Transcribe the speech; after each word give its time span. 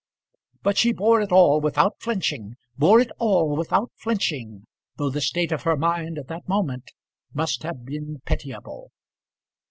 But 0.63 0.79
she 0.79 0.93
bore 0.93 1.21
it 1.21 1.31
all 1.31 1.61
without 1.61 1.99
flinching; 2.01 2.55
bore 2.75 2.99
it 2.99 3.11
all 3.19 3.55
without 3.55 3.91
flinching, 3.93 4.65
though 4.97 5.11
the 5.11 5.21
state 5.21 5.51
of 5.51 5.61
her 5.61 5.77
mind 5.77 6.17
at 6.17 6.27
that 6.27 6.49
moment 6.49 6.89
must 7.35 7.61
have 7.61 7.85
been 7.85 8.19
pitiable. 8.25 8.89